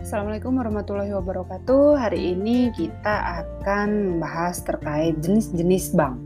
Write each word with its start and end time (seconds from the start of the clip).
Assalamualaikum 0.00 0.56
warahmatullahi 0.56 1.12
wabarakatuh. 1.12 2.00
Hari 2.00 2.32
ini 2.32 2.72
kita 2.72 3.44
akan 3.44 4.16
membahas 4.16 4.64
terkait 4.64 5.20
jenis-jenis 5.20 5.92
bank. 5.92 6.16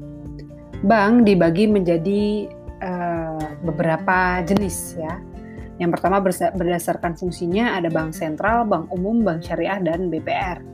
Bank 0.87 1.27
dibagi 1.27 1.66
menjadi 1.66 2.46
uh, 2.87 3.51
beberapa 3.66 4.46
jenis 4.46 4.95
ya. 4.95 5.19
Yang 5.82 5.98
pertama 5.98 6.23
berdasarkan 6.55 7.19
fungsinya 7.19 7.82
ada 7.82 7.91
bank 7.91 8.14
sentral, 8.14 8.62
bank 8.62 8.95
umum, 8.95 9.27
bank 9.27 9.43
syariah, 9.43 9.82
dan 9.82 10.07
BPR. 10.07 10.73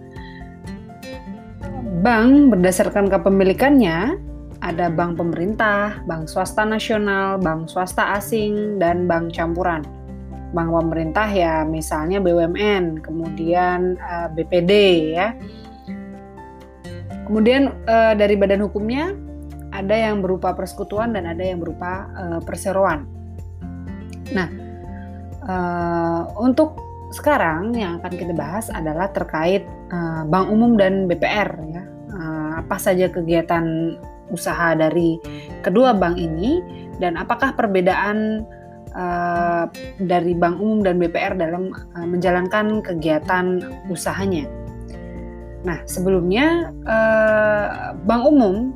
Bank 2.01 2.57
berdasarkan 2.57 3.12
kepemilikannya 3.12 4.16
ada 4.61 4.93
bank 4.93 5.20
pemerintah, 5.20 6.01
bank 6.09 6.29
swasta 6.29 6.65
nasional, 6.65 7.37
bank 7.41 7.69
swasta 7.69 8.16
asing, 8.16 8.80
dan 8.80 9.05
bank 9.05 9.33
campuran 9.37 9.84
bank 10.51 10.70
pemerintah 10.70 11.28
ya 11.30 11.62
misalnya 11.62 12.19
BUMN, 12.19 13.02
kemudian 13.02 13.97
eh, 13.98 14.28
BPD 14.34 14.73
ya. 15.15 15.28
Kemudian 17.30 17.70
uh, 17.87 18.11
dari 18.19 18.34
badan 18.34 18.59
hukumnya 18.67 19.14
ada 19.70 19.95
yang 19.95 20.19
berupa 20.19 20.51
persekutuan 20.51 21.14
dan 21.14 21.30
ada 21.30 21.39
yang 21.39 21.62
berupa 21.62 22.11
uh, 22.19 22.41
perseroan. 22.42 23.06
Nah, 24.34 24.51
untuk 26.34 26.75
sekarang 27.14 27.70
yang 27.78 28.03
akan 28.03 28.12
kita 28.19 28.34
bahas 28.34 28.67
adalah 28.70 29.14
terkait 29.14 29.62
bank 30.27 30.47
umum 30.51 30.75
dan 30.75 31.06
BPR 31.06 31.55
ya. 31.70 31.83
Apa 32.60 32.77
saja 32.77 33.09
kegiatan 33.09 33.96
usaha 34.30 34.77
dari 34.78 35.19
kedua 35.64 35.96
bank 35.96 36.20
ini 36.20 36.61
dan 37.02 37.17
apakah 37.17 37.56
perbedaan 37.56 38.44
uh, 38.94 39.64
dari 39.98 40.36
Bank 40.36 40.61
Umum 40.61 40.84
dan 40.84 41.00
BPR 41.00 41.34
dalam 41.34 41.72
uh, 41.72 42.06
menjalankan 42.06 42.84
kegiatan 42.84 43.62
usahanya. 43.91 44.47
Nah, 45.61 45.80
sebelumnya 45.84 46.72
uh, 46.89 47.92
Bank 48.05 48.22
Umum 48.25 48.72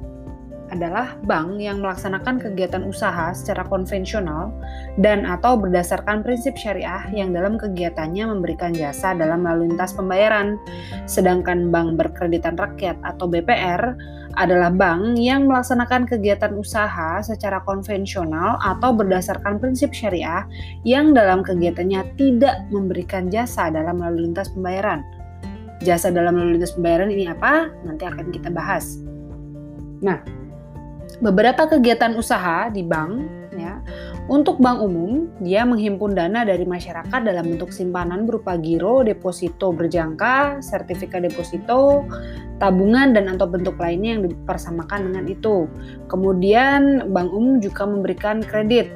adalah 0.74 1.14
bank 1.24 1.62
yang 1.62 1.78
melaksanakan 1.78 2.42
kegiatan 2.42 2.82
usaha 2.82 3.30
secara 3.30 3.62
konvensional 3.70 4.50
dan 4.98 5.22
atau 5.24 5.54
berdasarkan 5.54 6.26
prinsip 6.26 6.58
syariah 6.58 7.06
yang 7.14 7.30
dalam 7.30 7.54
kegiatannya 7.54 8.26
memberikan 8.26 8.74
jasa 8.74 9.14
dalam 9.14 9.46
lalu 9.46 9.70
lintas 9.70 9.94
pembayaran. 9.94 10.58
Sedangkan 11.06 11.70
bank 11.70 11.96
berkreditan 11.96 12.58
rakyat 12.58 12.98
atau 13.06 13.30
BPR 13.30 13.94
adalah 14.34 14.70
bank 14.74 15.14
yang 15.14 15.46
melaksanakan 15.46 16.10
kegiatan 16.10 16.50
usaha 16.58 17.22
secara 17.22 17.62
konvensional 17.62 18.58
atau 18.58 18.90
berdasarkan 18.90 19.62
prinsip 19.62 19.94
syariah 19.94 20.42
yang 20.82 21.14
dalam 21.14 21.46
kegiatannya 21.46 22.18
tidak 22.18 22.66
memberikan 22.74 23.30
jasa 23.30 23.70
dalam 23.70 24.02
lalu 24.02 24.30
lintas 24.30 24.50
pembayaran. 24.50 25.06
Jasa 25.82 26.10
dalam 26.10 26.34
lalu 26.34 26.58
lintas 26.58 26.74
pembayaran 26.74 27.10
ini 27.14 27.30
apa? 27.30 27.70
Nanti 27.86 28.04
akan 28.06 28.26
kita 28.34 28.50
bahas. 28.50 28.98
Nah, 30.02 30.43
beberapa 31.24 31.64
kegiatan 31.64 32.12
usaha 32.20 32.68
di 32.68 32.84
bank 32.84 33.12
ya. 33.56 33.80
Untuk 34.28 34.60
bank 34.60 34.80
umum, 34.80 35.28
dia 35.40 35.64
menghimpun 35.68 36.16
dana 36.16 36.44
dari 36.48 36.64
masyarakat 36.64 37.20
dalam 37.24 37.44
bentuk 37.44 37.72
simpanan 37.72 38.24
berupa 38.24 38.56
giro, 38.56 39.04
deposito 39.04 39.72
berjangka, 39.72 40.64
sertifikat 40.64 41.28
deposito, 41.28 42.08
tabungan 42.56 43.12
dan 43.12 43.28
atau 43.32 43.44
bentuk 43.48 43.76
lainnya 43.76 44.16
yang 44.16 44.22
dipersamakan 44.28 45.12
dengan 45.12 45.24
itu. 45.28 45.68
Kemudian 46.08 47.12
bank 47.12 47.28
umum 47.32 47.60
juga 47.60 47.84
memberikan 47.84 48.40
kredit. 48.40 48.88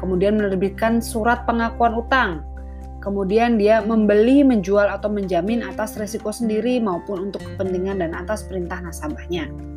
Kemudian 0.00 0.36
menerbitkan 0.36 1.00
surat 1.00 1.48
pengakuan 1.48 1.96
utang. 1.96 2.44
Kemudian 3.00 3.56
dia 3.56 3.80
membeli, 3.80 4.44
menjual 4.44 4.86
atau 4.86 5.08
menjamin 5.10 5.64
atas 5.64 5.96
resiko 5.96 6.28
sendiri 6.28 6.76
maupun 6.78 7.32
untuk 7.32 7.42
kepentingan 7.42 8.04
dan 8.04 8.12
atas 8.14 8.44
perintah 8.44 8.78
nasabahnya. 8.84 9.71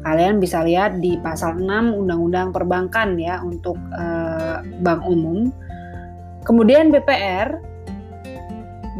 Kalian 0.00 0.40
bisa 0.40 0.64
lihat 0.64 0.96
di 0.98 1.20
pasal 1.20 1.60
6 1.60 1.68
Undang-Undang 1.92 2.56
Perbankan 2.56 3.20
ya 3.20 3.44
untuk 3.44 3.76
uh, 3.92 4.64
bank 4.80 5.04
umum. 5.04 5.52
Kemudian 6.44 6.88
BPR 6.88 7.60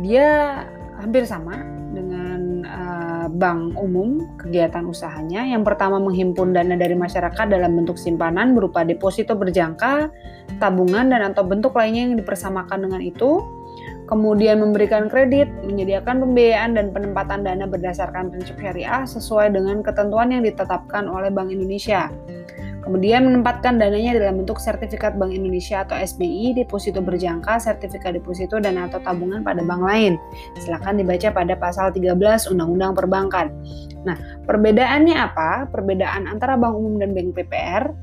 dia 0.05 0.61
hampir 1.01 1.25
sama 1.25 1.57
dengan 1.91 2.63
uh, 2.69 3.27
bank 3.33 3.81
umum 3.81 4.29
kegiatan 4.37 4.85
usahanya. 4.85 5.49
Yang 5.49 5.73
pertama 5.73 5.97
menghimpun 5.97 6.53
dana 6.53 6.77
dari 6.77 6.93
masyarakat 6.93 7.49
dalam 7.49 7.81
bentuk 7.81 7.97
simpanan 7.97 8.53
berupa 8.53 8.85
deposito 8.85 9.33
berjangka, 9.33 10.13
tabungan 10.61 11.09
dan 11.09 11.33
atau 11.33 11.49
bentuk 11.49 11.73
lainnya 11.75 12.13
yang 12.13 12.17
dipersamakan 12.21 12.89
dengan 12.89 13.01
itu 13.01 13.60
kemudian 14.11 14.59
memberikan 14.59 15.07
kredit, 15.07 15.47
menyediakan 15.63 16.19
pembiayaan 16.19 16.75
dan 16.75 16.91
penempatan 16.91 17.47
dana 17.47 17.65
berdasarkan 17.71 18.35
prinsip 18.35 18.59
syariah 18.59 19.07
sesuai 19.07 19.55
dengan 19.55 19.87
ketentuan 19.87 20.35
yang 20.35 20.43
ditetapkan 20.43 21.07
oleh 21.07 21.31
Bank 21.31 21.55
Indonesia. 21.55 22.11
Kemudian 22.81 23.23
menempatkan 23.23 23.79
dananya 23.79 24.19
dalam 24.19 24.43
bentuk 24.43 24.59
sertifikat 24.59 25.15
Bank 25.15 25.31
Indonesia 25.31 25.87
atau 25.87 25.95
SBI, 25.95 26.59
deposito 26.59 26.99
berjangka, 26.99 27.63
sertifikat 27.63 28.19
deposito 28.19 28.59
dan 28.59 28.83
atau 28.83 28.99
tabungan 28.99 29.47
pada 29.47 29.63
bank 29.63 29.85
lain. 29.85 30.13
Silakan 30.59 30.99
dibaca 30.99 31.31
pada 31.31 31.55
pasal 31.55 31.95
13 31.95 32.51
Undang-Undang 32.51 32.93
Perbankan. 32.99 33.47
Nah, 34.03 34.17
perbedaannya 34.43 35.13
apa? 35.13 35.71
Perbedaan 35.71 36.27
antara 36.27 36.59
bank 36.59 36.75
umum 36.75 36.99
dan 36.99 37.15
bank 37.15 37.37
PPR. 37.37 37.95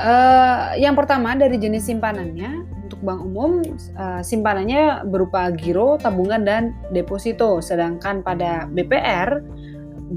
Uh, 0.00 0.72
eh, 0.80 0.86
yang 0.86 0.96
pertama 0.96 1.36
dari 1.36 1.60
jenis 1.60 1.92
simpanannya, 1.92 2.79
untuk 3.00 3.16
bank 3.16 3.20
umum 3.24 3.52
uh, 3.96 4.20
simpanannya 4.20 5.08
berupa 5.08 5.48
giro, 5.56 5.96
tabungan 5.96 6.44
dan 6.44 6.76
deposito, 6.92 7.64
sedangkan 7.64 8.20
pada 8.20 8.68
BPR 8.68 9.40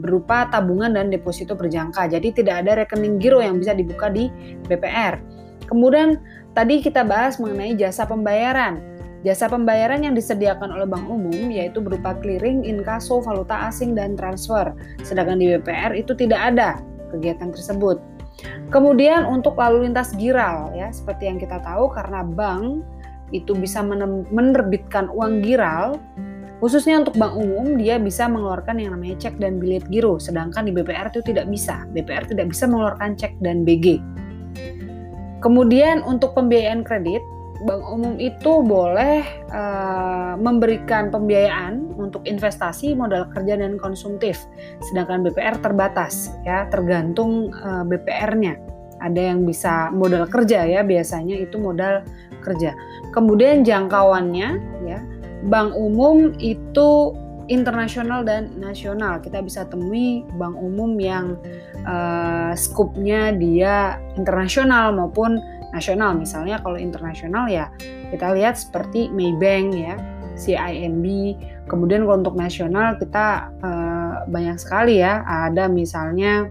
berupa 0.04 0.52
tabungan 0.52 0.92
dan 0.92 1.08
deposito 1.08 1.56
berjangka. 1.56 2.12
Jadi 2.12 2.44
tidak 2.44 2.68
ada 2.68 2.84
rekening 2.84 3.24
giro 3.24 3.40
yang 3.40 3.64
bisa 3.64 3.72
dibuka 3.72 4.12
di 4.12 4.28
BPR. 4.68 5.16
Kemudian 5.64 6.20
tadi 6.52 6.84
kita 6.84 7.08
bahas 7.08 7.40
mengenai 7.40 7.80
jasa 7.80 8.04
pembayaran. 8.04 8.84
Jasa 9.24 9.48
pembayaran 9.48 10.04
yang 10.04 10.20
disediakan 10.20 10.76
oleh 10.76 10.84
bank 10.84 11.08
umum 11.08 11.48
yaitu 11.48 11.80
berupa 11.80 12.12
clearing, 12.20 12.68
inkaso, 12.68 13.24
valuta 13.24 13.72
asing 13.72 13.96
dan 13.96 14.20
transfer. 14.20 14.76
Sedangkan 15.08 15.40
di 15.40 15.56
BPR 15.56 15.96
itu 15.96 16.12
tidak 16.12 16.52
ada 16.52 16.84
kegiatan 17.16 17.56
tersebut. 17.56 18.13
Kemudian 18.74 19.30
untuk 19.30 19.56
lalu 19.56 19.90
lintas 19.90 20.14
giral 20.18 20.74
ya, 20.74 20.90
seperti 20.90 21.30
yang 21.30 21.38
kita 21.38 21.62
tahu 21.62 21.94
karena 21.94 22.26
bank 22.26 22.82
itu 23.34 23.54
bisa 23.58 23.82
menerbitkan 24.30 25.10
uang 25.10 25.42
giral, 25.42 25.98
khususnya 26.62 27.02
untuk 27.02 27.18
bank 27.18 27.34
umum 27.34 27.78
dia 27.78 27.98
bisa 27.98 28.30
mengeluarkan 28.30 28.78
yang 28.78 28.94
namanya 28.94 29.30
cek 29.30 29.42
dan 29.42 29.58
bilet 29.58 29.86
giro, 29.90 30.22
sedangkan 30.22 30.70
di 30.70 30.72
BPR 30.74 31.10
itu 31.10 31.22
tidak 31.26 31.50
bisa. 31.50 31.86
BPR 31.94 32.26
tidak 32.30 32.54
bisa 32.54 32.70
mengeluarkan 32.70 33.18
cek 33.18 33.38
dan 33.42 33.66
BG. 33.66 34.02
Kemudian 35.42 36.06
untuk 36.08 36.32
pembiayaan 36.38 36.88
kredit, 36.88 37.20
bank 37.64 37.84
umum 37.88 38.20
itu 38.20 38.60
boleh 38.62 39.24
uh, 39.50 40.36
memberikan 40.36 41.08
pembiayaan 41.10 41.96
untuk 41.96 42.28
investasi, 42.28 42.94
modal 42.94 43.32
kerja 43.32 43.56
dan 43.56 43.80
konsumtif. 43.80 44.44
Sedangkan 44.92 45.24
BPR 45.24 45.58
terbatas 45.64 46.36
ya, 46.44 46.68
tergantung 46.68 47.56
uh, 47.56 47.82
eh, 47.82 47.96
BPR-nya. 47.96 48.54
Ada 49.04 49.34
yang 49.34 49.44
bisa 49.44 49.92
modal 49.92 50.28
kerja 50.28 50.64
ya, 50.64 50.84
biasanya 50.84 51.36
itu 51.40 51.60
modal 51.60 52.04
kerja. 52.44 52.76
Kemudian 53.16 53.64
jangkauannya 53.64 54.50
ya, 54.88 55.00
bank 55.48 55.76
umum 55.76 56.36
itu 56.40 57.16
internasional 57.52 58.24
dan 58.24 58.52
nasional. 58.60 59.20
Kita 59.20 59.44
bisa 59.44 59.68
temui 59.68 60.24
bank 60.40 60.56
umum 60.56 60.96
yang 61.00 61.36
uh, 61.84 62.56
skupnya 62.56 63.36
dia 63.36 64.00
internasional 64.16 64.96
maupun 64.96 65.40
nasional. 65.74 66.14
Misalnya 66.14 66.62
kalau 66.62 66.78
internasional 66.78 67.50
ya 67.50 67.74
kita 68.14 68.32
lihat 68.38 68.56
seperti 68.56 69.10
Maybank 69.10 69.74
ya 69.74 69.98
CIMB 70.38 71.06
kemudian 71.70 72.06
kalau 72.06 72.22
untuk 72.22 72.36
nasional 72.38 72.98
kita 72.98 73.50
uh, 73.62 74.14
banyak 74.30 74.58
sekali 74.62 75.02
ya. 75.02 75.26
Ada 75.26 75.68
misalnya 75.68 76.50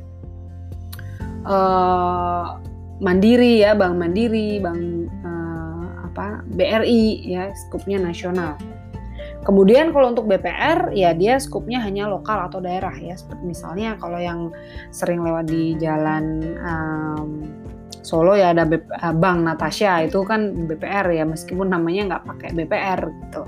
uh, 1.46 2.58
Mandiri 3.02 3.62
ya 3.62 3.74
Bank 3.74 3.98
Mandiri 3.98 4.62
Bank 4.62 5.10
uh, 5.26 5.86
apa 6.10 6.46
BRI 6.54 7.26
ya 7.26 7.50
skupnya 7.66 7.98
nasional. 7.98 8.58
Kemudian 9.42 9.90
kalau 9.90 10.14
untuk 10.14 10.30
BPR 10.30 10.94
ya 10.94 11.10
dia 11.18 11.34
skupnya 11.42 11.82
hanya 11.82 12.06
lokal 12.06 12.46
atau 12.46 12.62
daerah 12.62 12.94
ya. 12.94 13.18
Seperti 13.18 13.42
misalnya 13.42 13.98
kalau 13.98 14.22
yang 14.22 14.54
sering 14.94 15.18
lewat 15.18 15.50
di 15.50 15.74
jalan 15.82 16.54
um, 16.62 17.42
Solo 18.02 18.34
ya 18.34 18.50
ada 18.50 18.66
BP, 18.66 18.82
eh, 18.90 19.14
Bank 19.14 19.38
Natasha 19.46 20.02
itu 20.02 20.26
kan 20.26 20.66
BPR 20.66 21.06
ya 21.14 21.24
meskipun 21.26 21.70
namanya 21.70 22.18
nggak 22.18 22.24
pakai 22.26 22.48
BPR 22.54 23.00
gitu. 23.08 23.42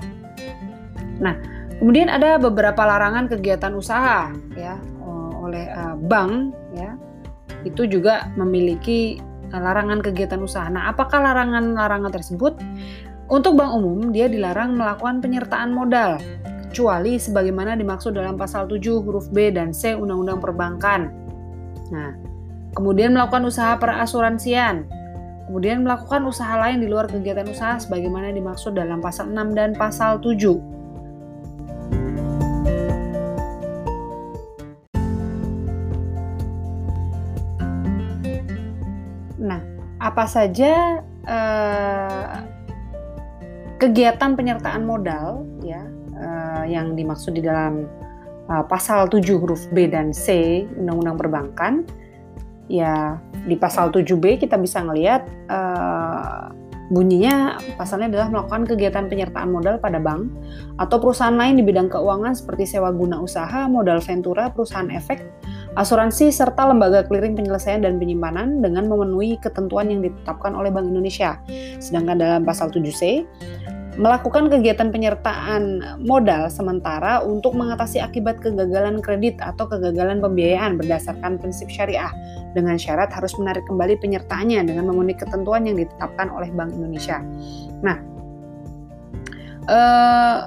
Nah 1.19 1.35
Kemudian 1.75 2.07
ada 2.07 2.39
beberapa 2.39 2.87
larangan 2.87 3.27
kegiatan 3.27 3.75
usaha 3.75 4.31
ya 4.55 4.79
oleh 5.43 5.67
uh, 5.75 5.95
bank 5.99 6.55
ya. 6.71 6.95
Itu 7.67 7.83
juga 7.89 8.31
memiliki 8.39 9.19
larangan 9.51 10.01
kegiatan 10.01 10.41
usaha. 10.41 10.67
Nah, 10.67 10.91
apakah 10.91 11.21
larangan-larangan 11.21 12.11
tersebut? 12.13 12.57
Untuk 13.25 13.57
bank 13.57 13.73
umum 13.73 14.13
dia 14.13 14.29
dilarang 14.29 14.77
melakukan 14.77 15.17
penyertaan 15.17 15.73
modal 15.73 16.21
kecuali 16.69 17.17
sebagaimana 17.17 17.73
dimaksud 17.73 18.13
dalam 18.13 18.37
pasal 18.37 18.69
7 18.69 19.01
huruf 19.01 19.33
B 19.33 19.49
dan 19.49 19.73
C 19.73 19.97
Undang-Undang 19.97 20.39
Perbankan. 20.43 21.01
Nah, 21.89 22.11
kemudian 22.75 23.15
melakukan 23.15 23.47
usaha 23.47 23.79
perasuransian 23.79 24.91
Kemudian 25.45 25.85
melakukan 25.85 26.25
usaha 26.25 26.57
lain 26.57 26.81
di 26.81 26.89
luar 26.89 27.05
kegiatan 27.05 27.45
usaha 27.45 27.77
sebagaimana 27.77 28.33
dimaksud 28.33 28.73
dalam 28.73 28.97
pasal 28.97 29.29
6 29.29 29.53
dan 29.53 29.77
pasal 29.77 30.17
7. 30.17 30.57
Nah, 39.37 39.61
apa 40.01 40.25
saja 40.25 41.05
eh, 41.29 42.35
kegiatan 43.77 44.33
penyertaan 44.33 44.81
modal 44.81 45.45
ya 45.61 45.85
eh, 46.17 46.73
yang 46.73 46.97
dimaksud 46.97 47.37
di 47.37 47.45
dalam 47.45 47.85
eh, 48.49 48.65
pasal 48.65 49.13
7 49.13 49.21
huruf 49.37 49.69
B 49.69 49.85
dan 49.93 50.09
C 50.09 50.65
Undang-Undang 50.73 51.17
Perbankan? 51.21 51.73
Ya, 52.65 53.21
di 53.45 53.53
pasal 53.53 53.93
7B 53.93 54.41
kita 54.41 54.57
bisa 54.57 54.81
ngelihat 54.81 55.29
uh, 55.53 56.49
bunyinya 56.89 57.57
pasalnya 57.81 58.13
adalah 58.13 58.27
melakukan 58.29 58.69
kegiatan 58.69 59.09
penyertaan 59.09 59.49
modal 59.49 59.81
pada 59.81 59.97
bank 59.97 60.29
atau 60.77 61.01
perusahaan 61.01 61.33
lain 61.33 61.57
di 61.57 61.63
bidang 61.65 61.89
keuangan 61.89 62.37
seperti 62.37 62.77
sewa 62.77 62.93
guna 62.93 63.21
usaha, 63.21 63.65
modal 63.65 64.01
ventura, 64.01 64.53
perusahaan 64.53 64.89
efek, 64.93 65.25
asuransi 65.77 66.29
serta 66.29 66.69
lembaga 66.69 67.01
clearing 67.05 67.33
penyelesaian 67.33 67.81
dan 67.81 67.97
penyimpanan 67.97 68.61
dengan 68.61 68.85
memenuhi 68.85 69.41
ketentuan 69.41 69.89
yang 69.89 70.05
ditetapkan 70.05 70.53
oleh 70.53 70.69
Bank 70.69 70.89
Indonesia. 70.89 71.41
Sedangkan 71.81 72.21
dalam 72.21 72.41
pasal 72.45 72.69
7C 72.69 73.25
melakukan 73.95 74.51
kegiatan 74.51 74.91
penyertaan 74.91 75.79
modal 76.03 76.51
sementara 76.51 77.23
untuk 77.23 77.55
mengatasi 77.55 78.03
akibat 78.03 78.43
kegagalan 78.43 78.99
kredit 78.99 79.39
atau 79.39 79.67
kegagalan 79.71 80.19
pembiayaan 80.19 80.75
berdasarkan 80.75 81.39
prinsip 81.39 81.71
syariah 81.71 82.11
dengan 82.51 82.75
syarat 82.75 83.07
harus 83.15 83.31
menarik 83.39 83.63
kembali 83.67 83.95
penyertaannya 83.99 84.67
dengan 84.67 84.91
memenuhi 84.91 85.15
ketentuan 85.15 85.63
yang 85.63 85.79
ditetapkan 85.79 86.27
oleh 86.27 86.51
Bank 86.51 86.75
Indonesia. 86.75 87.23
Nah, 87.79 87.97
eh, 89.71 90.39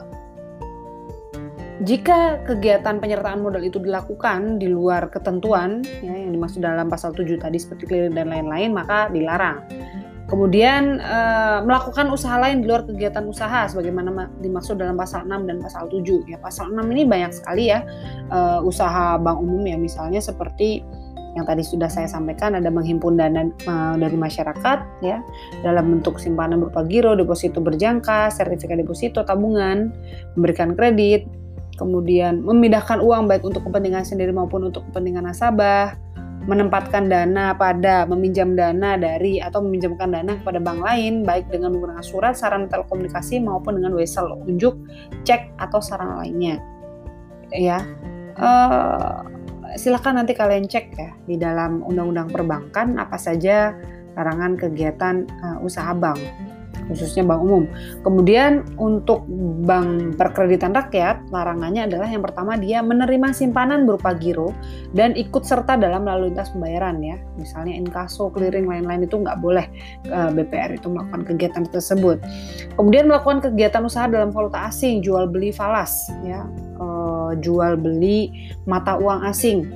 jika 1.89 2.43
kegiatan 2.43 2.99
penyertaan 2.99 3.39
modal 3.39 3.63
itu 3.63 3.79
dilakukan 3.79 4.59
di 4.59 4.67
luar 4.67 5.09
ketentuan 5.15 5.87
ya, 6.03 6.11
yang 6.11 6.35
dimaksud 6.35 6.59
dalam 6.59 6.91
pasal 6.91 7.15
7 7.15 7.39
tadi 7.39 7.55
seperti 7.55 7.87
clearing 7.87 8.19
dan 8.19 8.29
lain-lain 8.29 8.75
maka 8.75 9.07
dilarang. 9.09 9.63
Kemudian 10.29 11.01
uh, 11.01 11.65
melakukan 11.65 12.13
usaha 12.13 12.37
lain 12.37 12.61
di 12.61 12.69
luar 12.69 12.85
kegiatan 12.85 13.25
usaha 13.25 13.65
sebagaimana 13.65 14.29
dimaksud 14.45 14.77
dalam 14.77 14.93
pasal 14.93 15.25
6 15.25 15.49
dan 15.49 15.57
pasal 15.57 15.89
7. 15.89 16.29
Ya, 16.29 16.37
pasal 16.37 16.69
6 16.69 16.85
ini 16.93 17.09
banyak 17.09 17.33
sekali 17.33 17.73
ya 17.73 17.81
uh, 18.29 18.61
usaha 18.61 19.17
bank 19.17 19.41
umum 19.41 19.65
ya 19.65 19.81
misalnya 19.81 20.21
seperti 20.21 20.85
yang 21.33 21.49
tadi 21.49 21.65
sudah 21.65 21.89
saya 21.89 22.11
sampaikan 22.11 22.57
ada 22.59 22.69
menghimpun 22.69 23.17
dana 23.17 23.49
uh, 23.69 23.95
dari 23.97 24.17
masyarakat 24.21 24.79
ya 25.01 25.23
dalam 25.65 25.97
bentuk 25.97 26.21
simpanan 26.21 26.61
berupa 26.61 26.85
giro, 26.85 27.17
deposito 27.17 27.65
berjangka, 27.65 28.29
sertifikat 28.29 28.85
deposito, 28.85 29.25
tabungan, 29.25 29.93
memberikan 30.37 30.77
kredit, 30.77 31.25
kemudian 31.79 32.43
memindahkan 32.43 32.99
uang 32.99 33.31
baik 33.31 33.47
untuk 33.47 33.65
kepentingan 33.71 34.03
sendiri 34.03 34.35
maupun 34.35 34.69
untuk 34.69 34.83
kepentingan 34.91 35.31
nasabah, 35.31 35.95
menempatkan 36.49 37.13
dana 37.13 37.53
pada 37.53 38.09
meminjam 38.09 38.57
dana 38.57 38.97
dari 38.97 39.37
atau 39.37 39.61
meminjamkan 39.61 40.09
dana 40.09 40.33
kepada 40.41 40.57
bank 40.57 40.81
lain 40.81 41.21
baik 41.21 41.53
dengan 41.53 41.77
menggunakan 41.77 42.01
surat, 42.01 42.41
sarana 42.41 42.65
telekomunikasi 42.73 43.45
maupun 43.45 43.77
dengan 43.77 43.93
wesel 43.93 44.33
unjuk, 44.49 44.73
cek 45.29 45.53
atau 45.61 45.79
sarana 45.85 46.25
lainnya. 46.25 46.57
Ya. 47.53 47.85
Uh, 48.41 49.29
silakan 49.77 50.25
nanti 50.25 50.33
kalian 50.33 50.65
cek 50.65 50.87
ya 50.97 51.11
di 51.29 51.37
dalam 51.37 51.85
undang-undang 51.85 52.33
perbankan 52.33 52.97
apa 52.97 53.21
saja 53.21 53.77
larangan 54.17 54.57
kegiatan 54.57 55.29
uh, 55.45 55.59
usaha 55.61 55.93
bank 55.93 56.17
khususnya 56.89 57.23
bank 57.23 57.45
umum. 57.45 57.65
Kemudian 58.03 58.65
untuk 58.81 59.29
bank 59.69 60.17
perkreditan 60.17 60.73
rakyat, 60.73 61.29
larangannya 61.29 61.87
adalah 61.87 62.09
yang 62.09 62.25
pertama 62.25 62.57
dia 62.57 62.81
menerima 62.81 63.31
simpanan 63.37 63.85
berupa 63.85 64.17
giro 64.17 64.57
dan 64.97 65.13
ikut 65.15 65.45
serta 65.45 65.77
dalam 65.77 66.09
lalu 66.09 66.33
lintas 66.33 66.51
pembayaran 66.51 66.99
ya. 67.05 67.17
Misalnya 67.37 67.77
inkaso, 67.77 68.33
clearing, 68.33 68.65
lain-lain 68.67 69.05
itu 69.05 69.21
nggak 69.21 69.39
boleh 69.39 69.67
eh, 70.09 70.31
BPR 70.33 70.81
itu 70.81 70.89
melakukan 70.89 71.23
kegiatan 71.29 71.65
tersebut. 71.69 72.19
Kemudian 72.75 73.07
melakukan 73.07 73.45
kegiatan 73.45 73.85
usaha 73.85 74.09
dalam 74.09 74.33
valuta 74.33 74.67
asing, 74.67 75.05
jual 75.05 75.29
beli 75.29 75.53
falas 75.53 76.09
ya, 76.25 76.49
eh, 76.81 77.31
jual 77.39 77.77
beli 77.77 78.51
mata 78.65 78.97
uang 78.97 79.29
asing 79.29 79.69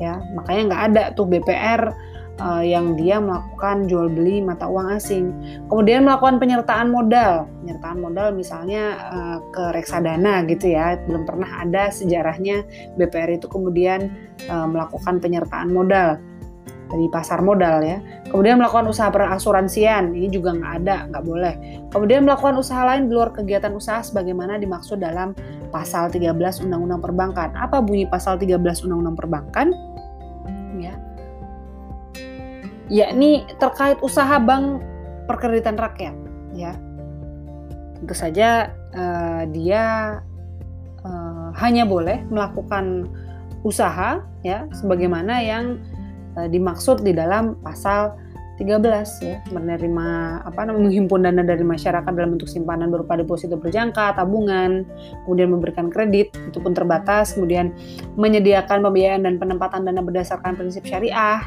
ya. 0.00 0.18
Makanya 0.32 0.62
nggak 0.72 0.82
ada 0.92 1.02
tuh 1.12 1.28
BPR 1.28 2.09
uh, 2.40 2.64
yang 2.64 2.96
dia 2.96 3.20
melakukan 3.20 3.86
jual 3.86 4.08
beli 4.08 4.40
mata 4.40 4.66
uang 4.66 4.96
asing. 4.96 5.30
Kemudian 5.68 6.08
melakukan 6.08 6.40
penyertaan 6.40 6.88
modal, 6.88 7.46
penyertaan 7.62 7.98
modal 8.00 8.32
misalnya 8.32 8.96
uh, 9.12 9.38
ke 9.52 9.64
reksadana 9.76 10.42
gitu 10.48 10.72
ya. 10.72 10.96
Belum 11.04 11.28
pernah 11.28 11.62
ada 11.62 11.92
sejarahnya 11.92 12.64
BPR 12.96 13.36
itu 13.36 13.46
kemudian 13.46 14.08
uh, 14.48 14.66
melakukan 14.66 15.20
penyertaan 15.20 15.70
modal 15.70 16.18
dari 16.90 17.06
pasar 17.06 17.38
modal 17.40 17.80
ya. 17.86 18.02
Kemudian 18.26 18.58
melakukan 18.58 18.90
usaha 18.90 19.08
perasuransian, 19.08 20.10
ini 20.10 20.26
juga 20.26 20.50
nggak 20.58 20.72
ada, 20.82 20.96
nggak 21.06 21.24
boleh. 21.24 21.54
Kemudian 21.94 22.26
melakukan 22.26 22.58
usaha 22.58 22.82
lain 22.82 23.06
di 23.06 23.14
luar 23.14 23.30
kegiatan 23.30 23.70
usaha 23.70 24.02
sebagaimana 24.02 24.58
dimaksud 24.58 24.98
dalam 24.98 25.32
pasal 25.70 26.10
13 26.10 26.34
Undang-Undang 26.66 27.00
Perbankan. 27.00 27.54
Apa 27.54 27.78
bunyi 27.78 28.10
pasal 28.10 28.36
13 28.42 28.58
Undang-Undang 28.90 29.16
Perbankan? 29.16 29.89
Yakni 32.90 33.46
terkait 33.62 33.96
usaha 34.02 34.36
bank 34.42 34.82
perkreditan 35.30 35.78
rakyat 35.78 36.12
ya. 36.52 36.74
Tentu 37.96 38.14
saja 38.18 38.74
uh, 38.92 39.46
dia 39.54 40.18
uh, 41.06 41.48
hanya 41.62 41.86
boleh 41.86 42.26
melakukan 42.28 43.06
usaha 43.62 44.24
ya 44.42 44.66
sebagaimana 44.74 45.38
yang 45.40 45.78
uh, 46.34 46.50
dimaksud 46.50 47.06
di 47.06 47.14
dalam 47.14 47.54
pasal 47.62 48.18
13 48.60 49.24
ya. 49.24 49.40
Menerima 49.54 50.08
apa 50.44 50.68
namanya 50.68 50.90
menghimpun 50.90 51.24
dana 51.24 51.40
dari 51.46 51.64
masyarakat 51.64 52.10
dalam 52.12 52.36
bentuk 52.36 52.50
simpanan 52.50 52.92
berupa 52.92 53.16
deposito 53.16 53.56
berjangka, 53.56 54.18
tabungan, 54.18 54.84
kemudian 55.24 55.48
memberikan 55.48 55.88
kredit 55.88 56.34
itu 56.36 56.58
pun 56.60 56.76
terbatas, 56.76 57.32
kemudian 57.38 57.72
menyediakan 58.20 58.84
pembiayaan 58.84 59.24
dan 59.24 59.40
penempatan 59.40 59.88
dana 59.88 60.04
berdasarkan 60.04 60.60
prinsip 60.60 60.84
syariah, 60.84 61.40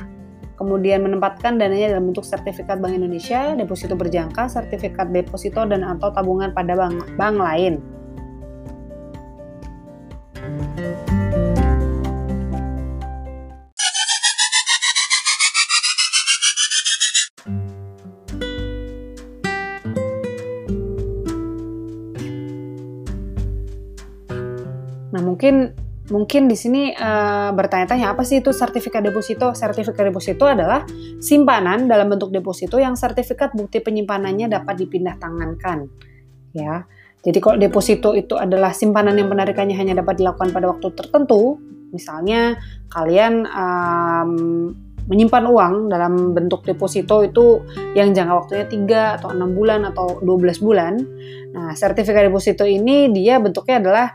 kemudian 0.64 1.04
menempatkan 1.04 1.60
dananya 1.60 2.00
dalam 2.00 2.16
bentuk 2.16 2.24
sertifikat 2.24 2.80
Bank 2.80 2.96
Indonesia, 2.96 3.52
deposito 3.60 4.00
berjangka, 4.00 4.48
sertifikat 4.48 5.12
deposito 5.12 5.68
dan 5.68 5.84
atau 5.84 6.16
tabungan 6.16 6.56
pada 6.56 6.80
bank 6.80 7.04
bank 7.20 7.36
lain. 7.36 7.93
Mungkin 26.24 26.48
di 26.48 26.56
sini 26.56 26.96
uh, 26.96 27.52
bertanya-tanya 27.52 28.16
apa 28.16 28.24
sih 28.24 28.40
itu 28.40 28.56
sertifikat 28.56 29.04
deposito? 29.04 29.52
Sertifikat 29.52 30.08
deposito 30.08 30.48
adalah 30.48 30.88
simpanan 31.20 31.92
dalam 31.92 32.08
bentuk 32.08 32.32
deposito 32.32 32.80
yang 32.80 32.96
sertifikat 32.96 33.52
bukti 33.52 33.84
penyimpanannya 33.84 34.48
dapat 34.48 34.80
dipindah 34.80 35.20
tangankan. 35.20 35.92
Ya. 36.56 36.88
Jadi 37.28 37.44
kalau 37.44 37.60
deposito 37.60 38.16
itu 38.16 38.40
adalah 38.40 38.72
simpanan 38.72 39.20
yang 39.20 39.28
penarikannya 39.28 39.76
hanya 39.76 40.00
dapat 40.00 40.24
dilakukan 40.24 40.56
pada 40.56 40.72
waktu 40.72 40.96
tertentu, 40.96 41.60
misalnya 41.92 42.56
kalian 42.88 43.44
um, 43.44 44.32
menyimpan 45.12 45.44
uang 45.44 45.74
dalam 45.92 46.32
bentuk 46.32 46.64
deposito 46.64 47.20
itu 47.28 47.68
yang 48.00 48.16
jangka 48.16 48.48
waktunya 48.48 48.66
3 48.72 49.20
atau 49.20 49.36
6 49.36 49.60
bulan 49.60 49.84
atau 49.92 50.24
12 50.24 50.64
bulan. 50.64 50.96
Nah, 51.52 51.76
sertifikat 51.76 52.32
deposito 52.32 52.64
ini 52.64 53.12
dia 53.12 53.44
bentuknya 53.44 53.84
adalah 53.84 54.08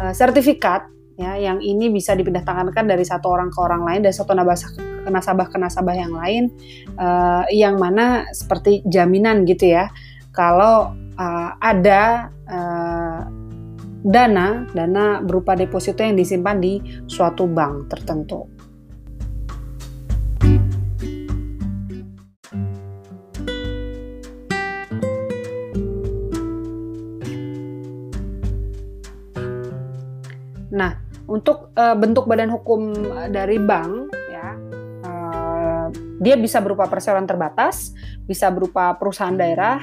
uh, 0.00 0.12
sertifikat 0.12 0.92
ya 1.14 1.38
yang 1.38 1.62
ini 1.62 1.90
bisa 1.94 2.18
dipindah 2.18 2.42
tangankan 2.42 2.90
dari 2.90 3.06
satu 3.06 3.30
orang 3.30 3.50
ke 3.54 3.58
orang 3.62 3.86
lain 3.86 4.00
dari 4.02 4.14
satu 4.14 4.34
nasabah 4.34 5.46
ke 5.46 5.56
nasabah 5.58 5.94
yang 5.94 6.10
lain 6.10 6.50
uh, 6.98 7.46
yang 7.54 7.78
mana 7.78 8.26
seperti 8.34 8.82
jaminan 8.82 9.46
gitu 9.46 9.70
ya 9.70 9.94
kalau 10.34 10.90
uh, 11.14 11.50
ada 11.62 12.34
uh, 12.50 13.22
dana, 14.04 14.68
dana 14.76 15.24
berupa 15.24 15.56
deposito 15.56 16.04
yang 16.04 16.18
disimpan 16.20 16.60
di 16.60 16.78
suatu 17.08 17.48
bank 17.48 17.88
tertentu. 17.88 18.53
Untuk 31.34 31.74
uh, 31.74 31.98
bentuk 31.98 32.30
badan 32.30 32.54
hukum 32.54 32.94
dari 33.34 33.58
bank 33.58 34.14
ya 34.30 34.54
uh, 35.02 35.86
dia 36.22 36.38
bisa 36.38 36.62
berupa 36.62 36.86
perseroan 36.86 37.26
terbatas, 37.26 37.90
bisa 38.22 38.46
berupa 38.54 38.94
perusahaan 38.94 39.34
daerah, 39.34 39.82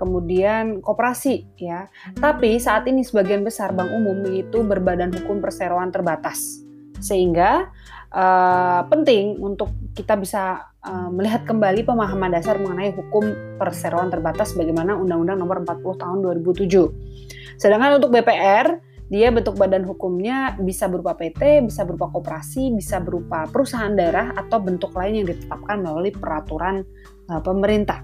kemudian 0.00 0.80
koperasi 0.80 1.44
ya. 1.60 1.92
Tapi 2.16 2.56
saat 2.56 2.88
ini 2.88 3.04
sebagian 3.04 3.44
besar 3.44 3.76
bank 3.76 3.92
umum 3.92 4.24
itu 4.32 4.64
berbadan 4.64 5.12
hukum 5.12 5.44
perseroan 5.44 5.92
terbatas. 5.92 6.64
Sehingga 6.96 7.68
uh, 8.08 8.88
penting 8.88 9.36
untuk 9.36 9.68
kita 9.92 10.16
bisa 10.16 10.72
melihat 11.10 11.42
kembali 11.42 11.82
pemahaman 11.82 12.30
dasar 12.30 12.62
mengenai 12.62 12.94
hukum 12.94 13.26
perseroan 13.58 14.06
terbatas 14.06 14.54
bagaimana 14.54 14.94
Undang-Undang 14.94 15.38
Nomor 15.42 15.58
40 15.66 15.82
Tahun 15.98 16.18
2007. 16.22 17.58
Sedangkan 17.58 17.98
untuk 17.98 18.14
BPR 18.14 18.78
dia 19.06 19.30
bentuk 19.30 19.54
badan 19.54 19.86
hukumnya 19.86 20.58
bisa 20.58 20.90
berupa 20.90 21.14
PT, 21.14 21.62
bisa 21.62 21.86
berupa 21.86 22.10
koperasi, 22.10 22.74
bisa 22.74 22.98
berupa 22.98 23.46
perusahaan 23.46 23.94
daerah 23.94 24.34
atau 24.34 24.58
bentuk 24.58 24.90
lain 24.98 25.22
yang 25.22 25.26
ditetapkan 25.30 25.78
melalui 25.78 26.10
peraturan 26.10 26.82
uh, 27.30 27.38
pemerintah. 27.38 28.02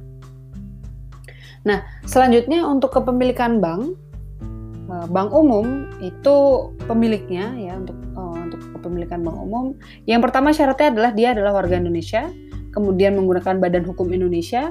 Nah, 1.67 1.83
selanjutnya 2.07 2.67
untuk 2.67 2.95
kepemilikan 2.95 3.59
bank, 3.59 3.99
uh, 4.91 5.07
bank 5.11 5.31
umum 5.35 5.91
itu 5.99 6.71
pemiliknya 6.87 7.51
ya 7.59 7.79
untuk 7.79 7.99
uh, 8.15 8.39
untuk 8.39 8.61
kepemilikan 8.79 9.27
bank 9.27 9.39
umum. 9.43 9.75
Yang 10.07 10.31
pertama 10.31 10.55
syaratnya 10.55 10.95
adalah 10.95 11.11
dia 11.15 11.29
adalah 11.35 11.53
warga 11.59 11.83
Indonesia, 11.83 12.31
kemudian 12.71 13.19
menggunakan 13.19 13.59
badan 13.59 13.83
hukum 13.87 14.07
Indonesia, 14.15 14.71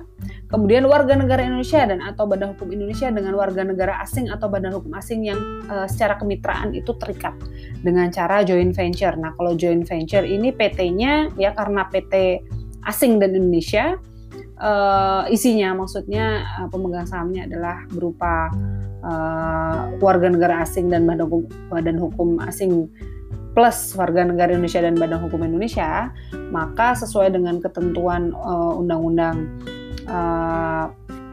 Kemudian 0.52 0.84
warga 0.84 1.16
negara 1.16 1.48
Indonesia 1.48 1.80
dan 1.88 2.04
atau 2.04 2.28
badan 2.28 2.52
hukum 2.54 2.76
Indonesia 2.76 3.08
dengan 3.08 3.40
warga 3.40 3.64
negara 3.64 4.04
asing 4.04 4.28
atau 4.28 4.52
badan 4.52 4.76
hukum 4.76 4.92
asing 5.00 5.24
yang 5.24 5.40
uh, 5.72 5.88
secara 5.88 6.20
kemitraan 6.20 6.76
itu 6.76 6.92
terikat 7.00 7.40
dengan 7.80 8.12
cara 8.12 8.44
joint 8.44 8.76
venture. 8.76 9.16
Nah, 9.16 9.32
kalau 9.40 9.56
joint 9.56 9.88
venture 9.88 10.28
ini 10.28 10.52
PT-nya 10.52 11.32
ya 11.40 11.56
karena 11.56 11.88
PT 11.88 12.44
asing 12.84 13.24
dan 13.24 13.32
Indonesia 13.32 13.96
uh, 14.60 15.24
isinya 15.32 15.72
maksudnya 15.72 16.44
uh, 16.60 16.68
pemegang 16.68 17.08
sahamnya 17.08 17.48
adalah 17.48 17.88
berupa 17.88 18.52
uh, 19.08 19.96
warga 20.04 20.28
negara 20.36 20.68
asing 20.68 20.92
dan 20.92 21.08
badan 21.08 21.32
hukum, 21.32 21.48
badan 21.72 21.96
hukum 21.96 22.30
asing 22.44 22.92
plus 23.56 23.96
warga 23.96 24.28
negara 24.28 24.52
Indonesia 24.52 24.84
dan 24.84 25.00
badan 25.00 25.20
hukum 25.24 25.48
Indonesia, 25.48 26.12
maka 26.52 26.96
sesuai 26.96 27.36
dengan 27.36 27.60
ketentuan 27.60 28.32
undang-undang 28.80 29.44
uh, 29.68 29.81
uh, 30.08 30.90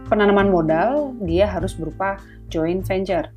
penanaman 0.08 0.48
modal 0.48 1.14
dia 1.22 1.44
harus 1.44 1.76
berupa 1.76 2.16
joint 2.48 2.82
venture. 2.84 3.28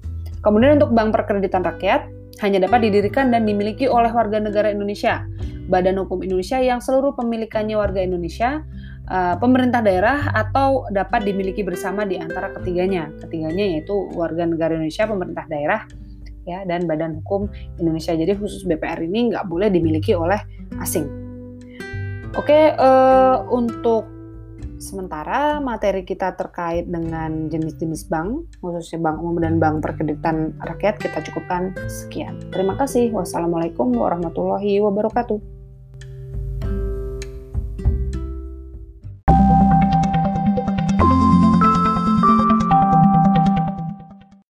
Kemudian 0.42 0.82
untuk 0.82 0.96
bank 0.96 1.14
perkreditan 1.14 1.62
rakyat 1.62 2.10
hanya 2.42 2.66
dapat 2.66 2.90
didirikan 2.90 3.30
dan 3.30 3.46
dimiliki 3.46 3.86
oleh 3.86 4.10
warga 4.10 4.42
negara 4.42 4.74
Indonesia, 4.74 5.22
Badan 5.70 6.02
Hukum 6.02 6.26
Indonesia 6.26 6.58
yang 6.58 6.82
seluruh 6.82 7.14
pemilikannya 7.14 7.78
warga 7.78 8.02
Indonesia, 8.02 8.66
uh, 9.14 9.38
pemerintah 9.38 9.86
daerah 9.86 10.34
atau 10.34 10.90
dapat 10.90 11.22
dimiliki 11.22 11.62
bersama 11.62 12.02
di 12.02 12.18
antara 12.18 12.50
ketiganya. 12.58 13.14
Ketiganya 13.22 13.78
yaitu 13.78 13.94
warga 14.18 14.50
negara 14.50 14.74
Indonesia, 14.74 15.06
pemerintah 15.06 15.46
daerah, 15.46 15.86
ya 16.50 16.66
dan 16.66 16.90
Badan 16.90 17.22
Hukum 17.22 17.46
Indonesia. 17.78 18.18
Jadi 18.18 18.34
khusus 18.34 18.66
BPR 18.66 19.06
ini 19.06 19.30
nggak 19.36 19.46
boleh 19.46 19.70
dimiliki 19.70 20.18
oleh 20.18 20.42
asing. 20.82 21.06
Oke, 22.34 22.74
uh, 22.80 23.44
untuk 23.52 24.21
Sementara 24.82 25.62
materi 25.62 26.02
kita 26.02 26.34
terkait 26.34 26.90
dengan 26.90 27.46
jenis-jenis 27.54 28.10
bank, 28.10 28.58
khususnya 28.66 28.98
bank 28.98 29.22
umum 29.22 29.38
dan 29.38 29.62
bank 29.62 29.86
perkreditan 29.86 30.58
rakyat 30.58 30.98
kita 30.98 31.22
cukupkan 31.30 31.78
sekian. 31.86 32.42
Terima 32.50 32.74
kasih. 32.74 33.14
Wassalamualaikum 33.14 33.94
warahmatullahi 33.94 34.82
wabarakatuh. 34.82 35.61